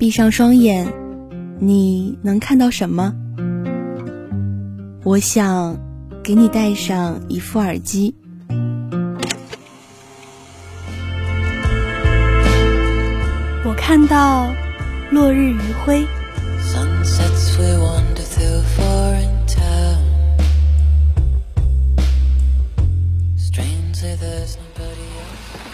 [0.00, 0.90] 闭上双眼，
[1.58, 3.12] 你能看到什么？
[5.04, 5.78] 我想
[6.24, 8.14] 给你戴上一副耳机。
[13.62, 14.50] 我看到
[15.10, 16.06] 落日余晖。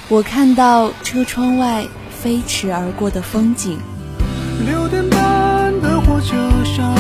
[0.08, 3.78] 我看到车窗外飞驰而过的风景。
[4.64, 6.94] 六点半的火车上，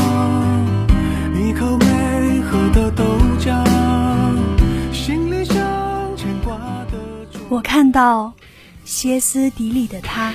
[1.34, 3.04] 一口没喝的豆
[3.38, 3.64] 浆，
[4.92, 5.56] 心里想
[6.16, 6.56] 牵挂
[6.90, 6.98] 的。
[7.48, 8.32] 我看到
[8.84, 10.32] 歇斯底里的他。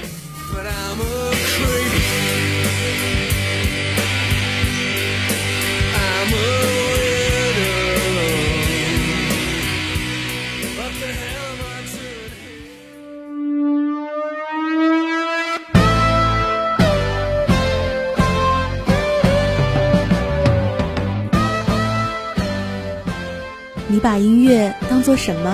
[23.91, 25.53] 你把音乐当做什么？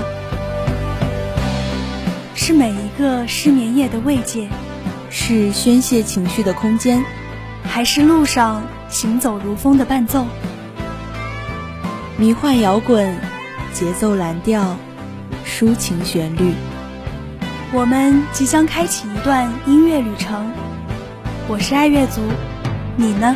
[2.35, 4.47] 是每一个失眠夜的慰藉，
[5.09, 7.03] 是宣泄情绪的空间，
[7.63, 10.27] 还是路上行走如风的伴奏？
[12.15, 13.17] 迷幻摇滚，
[13.73, 14.77] 节奏蓝调，
[15.43, 16.53] 抒情旋律。
[17.73, 20.51] 我们即将开启一段音乐旅程。
[21.47, 22.21] 我是爱乐族，
[22.97, 23.35] 你呢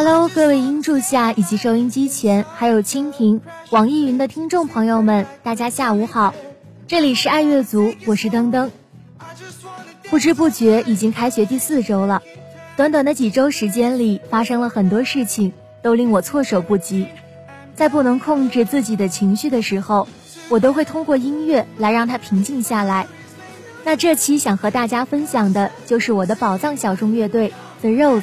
[0.00, 6.32] ？Hello，各位音柱下以及收音机前，还有蜻蜓、网易云的听众朋友们，大家下午好，
[6.86, 8.70] 这里是爱乐族，我是噔噔。
[10.08, 12.22] 不知不觉已经开学第四周了，
[12.76, 17.08] 短短的几周时间里，发生了很多事情，都令我措手不及。
[17.74, 20.06] 在不能控制自己的情绪的时候，
[20.48, 23.08] 我都会通过音乐来让它平静下来。
[23.82, 28.22] 那这期想和大家分享的就是我的宝藏小众乐队 The Rose。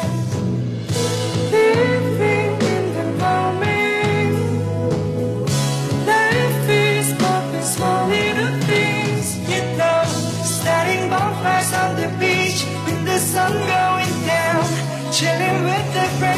[13.31, 14.65] sun going down,
[15.09, 16.30] chilling with the friends.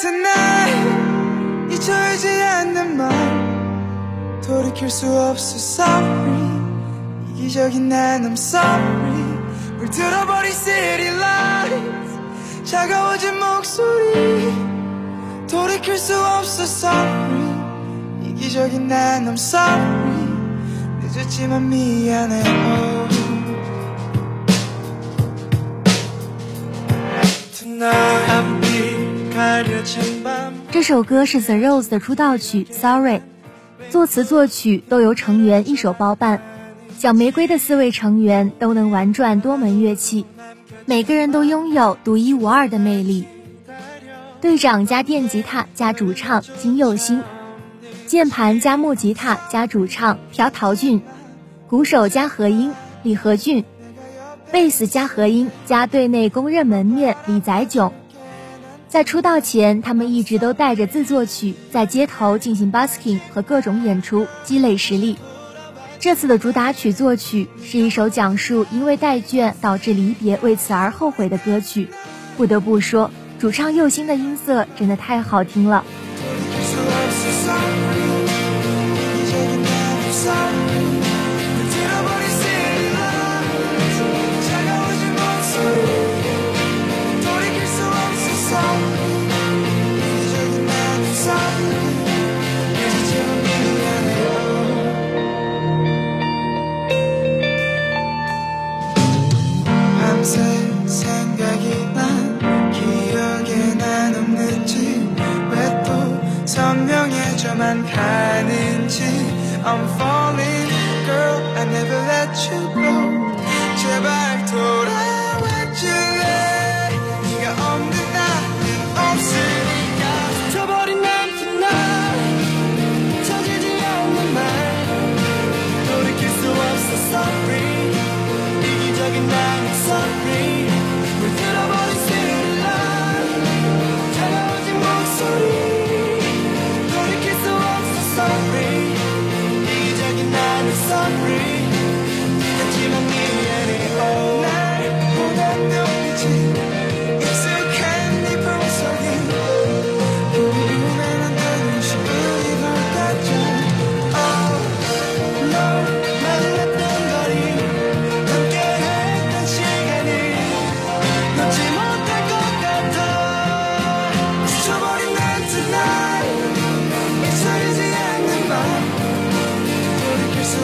[0.00, 3.10] tonight 잊혀지지 않는 말
[4.42, 6.56] 돌이킬 수 없어 sorry
[7.30, 9.22] 이기적인 난 I'm sorry
[9.78, 12.18] 물들어버린 city lights
[12.64, 14.52] 차가워진 목소리
[15.48, 17.54] 돌이킬 수 없어 sorry
[18.22, 20.26] 이기적인 난 I'm sorry
[21.00, 23.16] 늦었지만 미안해 oh.
[27.52, 28.65] Tonight I'm
[30.70, 33.16] 这首歌是 The Rose 的出道曲《Sorry》，
[33.90, 36.40] 作词作曲都由成员一手包办。
[36.96, 40.24] 小玫瑰的四位成员都能玩转多门乐器，
[40.86, 43.26] 每个人都拥有独一无二的魅力。
[44.40, 47.22] 队长加电吉他加主唱金佑星，
[48.06, 51.02] 键盘加木吉他加主唱朴陶俊，
[51.68, 52.72] 鼓手加和音
[53.02, 53.66] 李和俊，
[54.50, 57.92] 贝斯加和音加队内公认门面李宰炯。
[58.96, 65.18] 在出道前，他们一直都带着自作曲在街头进行 busking 和各种演出，积累实力。
[65.98, 71.90] 这次的主打曲作曲是一首讲述因为带卷导致离别，为此而后悔的歌曲。
[72.38, 75.84] 不得不说，主唱佑星的音色真的太好听了。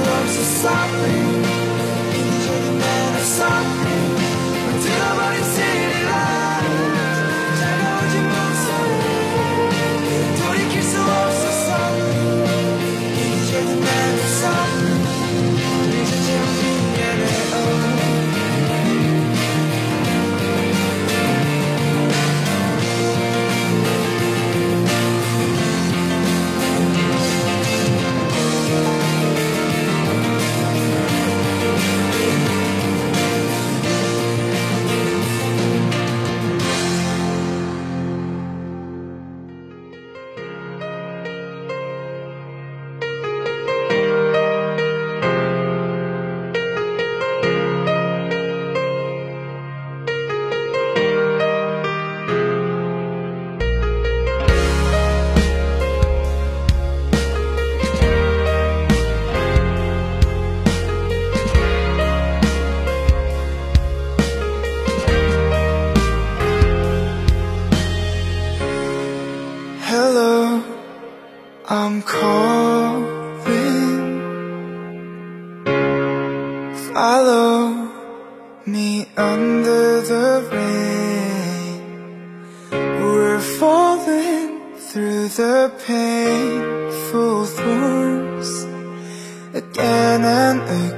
[0.00, 1.51] loves are sobbing
[71.74, 73.32] I'm calling.
[76.92, 77.88] Follow
[78.66, 81.80] me under the rain.
[82.70, 88.50] We're falling through the painful thorns
[89.54, 90.91] Again and again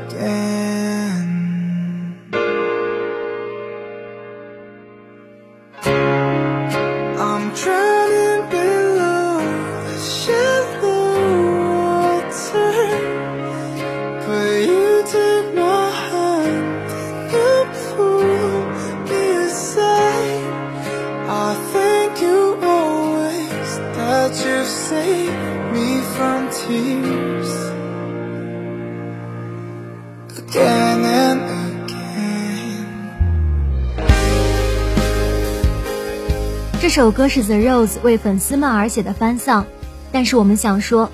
[37.05, 39.67] 这首歌是 The Rose 为粉丝们而写的翻丧，
[40.11, 41.11] 但是我们想说，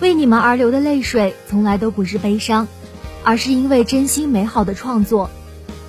[0.00, 2.68] 为你们而流的泪水从来都不是悲伤，
[3.24, 5.30] 而是因为真心美好的创作，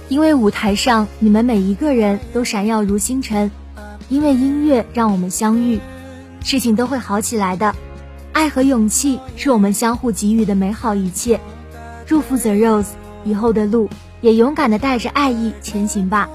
[0.08, 3.52] 因为舞台上你们每一个人都闪耀如星辰，
[4.08, 5.82] 因为音乐让我们相遇，
[6.46, 7.76] 事情都会好起来的。
[8.32, 11.42] 爱和勇气是我们相互给予的美好一切，
[12.06, 12.92] 祝福 The Rose
[13.26, 13.90] 以后的路，
[14.22, 16.30] 也勇敢的带着爱意前行吧。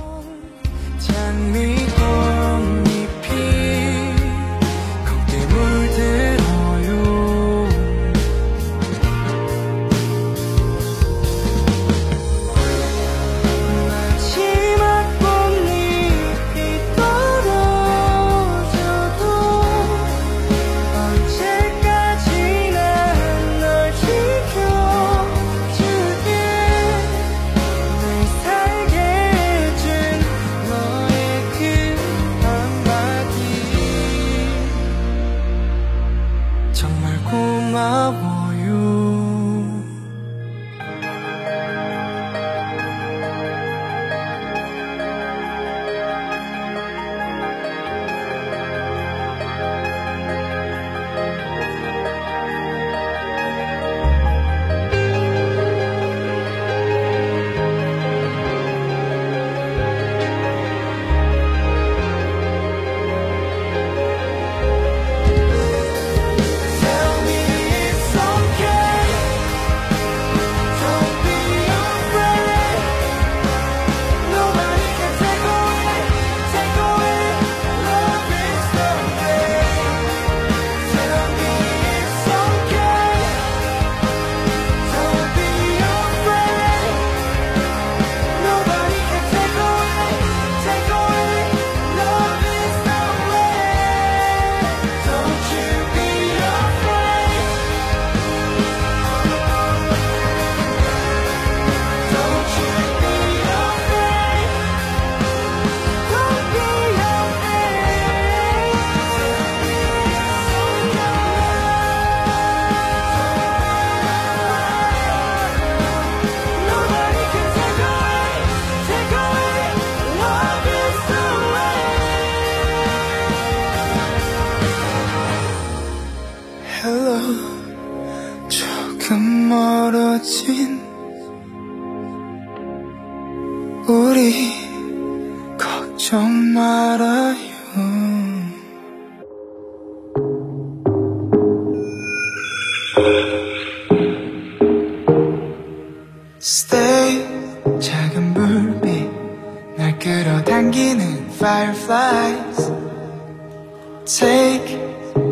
[154.36, 154.76] take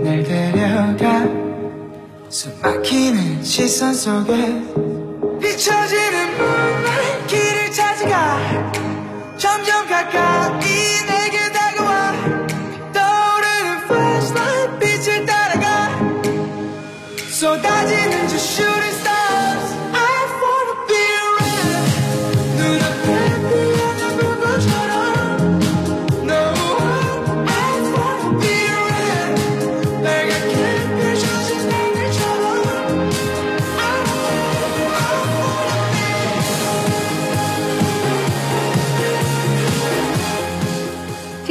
[0.03, 1.29] 날 데려가
[2.31, 4.33] 숨막히는 시선 속에
[5.43, 6.04] 비춰진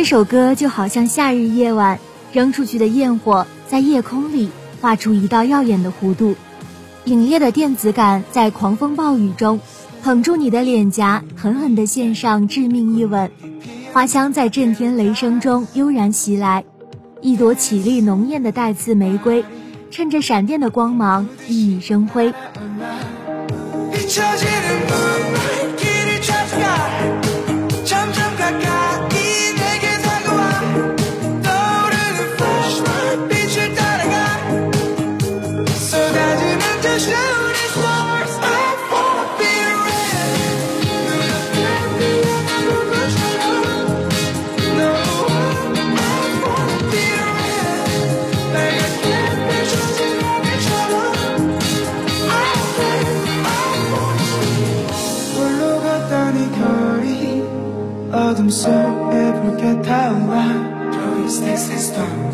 [0.04, 1.98] 这首歌就好像夏日夜晚
[2.34, 4.50] 扔出去的焰火，在夜空里
[4.82, 6.36] 画出一道耀眼的弧度。
[7.06, 9.62] 凛冽的电子感在狂风暴雨中，
[10.04, 13.32] 捧住你的脸颊，狠狠地献上致命一吻。
[13.94, 16.66] 花香在震天雷声中悠然袭来，
[17.22, 19.46] 一朵绮丽浓艳的带刺玫瑰，
[19.90, 22.34] 趁着闪电的光芒熠熠生辉。
[61.40, 62.33] this is done.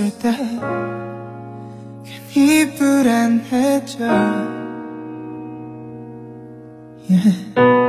[0.00, 0.34] 졌을 때
[2.32, 4.04] 괜히 불안해져
[7.10, 7.79] yeah.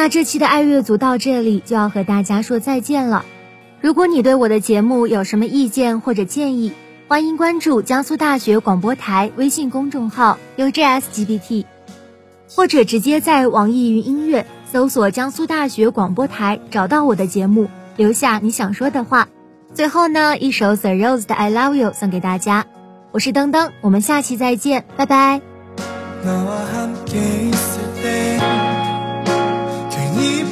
[0.00, 3.26] 那这期的爱乐族到这里就要和大家说再见了。
[3.82, 6.72] 如果你对我的节目有什么意见或者建议，
[7.06, 11.66] 欢迎关注江苏大学广播台微信公众号 UJSGBT，
[12.48, 19.28] 或者直接在网易云音乐搜索江苏大学广播台找到我的节目，留下你想说的话。
[19.74, 22.64] 最后呢，一首 The Rose 的 I Love You 送给大家。
[23.12, 25.42] 我是登登，我们下期再见，拜拜。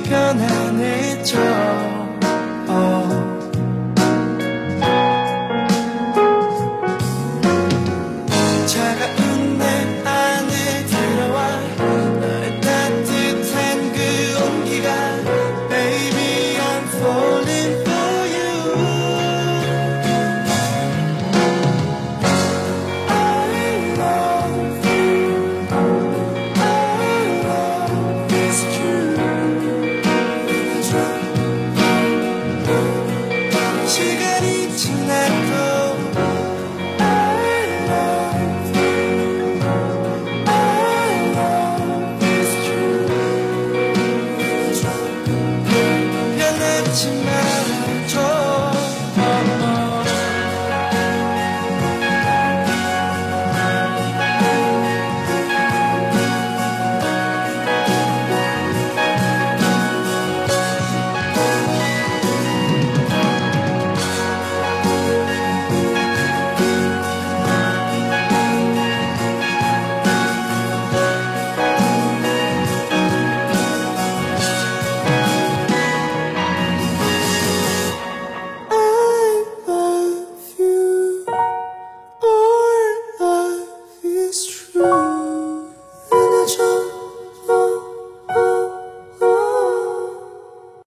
[0.08, 1.38] 편안해져